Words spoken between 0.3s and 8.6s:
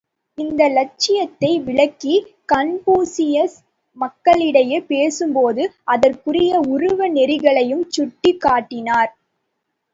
இந்த இலட்சியத்தை விளக்கிக் கன்பூசியஸ் மக்களிடையே பேசும்போது, அதற்குரிய உருவ நெறிகளையும் சுட்டிக்